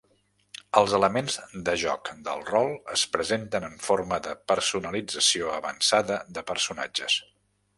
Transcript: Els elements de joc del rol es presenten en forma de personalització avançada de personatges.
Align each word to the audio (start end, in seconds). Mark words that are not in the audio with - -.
Els 0.79 0.93
elements 0.99 1.35
de 1.67 1.75
joc 1.81 2.09
del 2.29 2.41
rol 2.47 2.73
es 2.95 3.03
presenten 3.17 3.67
en 3.69 3.77
forma 3.89 4.19
de 4.29 4.33
personalització 4.53 5.53
avançada 5.59 6.19
de 6.39 6.49
personatges. 6.55 7.21